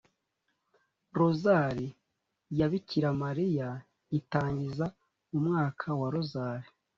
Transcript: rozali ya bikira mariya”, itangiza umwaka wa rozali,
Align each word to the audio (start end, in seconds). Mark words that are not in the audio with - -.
rozali 1.17 1.87
ya 2.57 2.67
bikira 2.71 3.09
mariya”, 3.23 3.69
itangiza 4.19 4.85
umwaka 5.37 5.87
wa 5.99 6.07
rozali, 6.15 6.67